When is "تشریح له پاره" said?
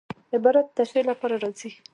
0.79-1.37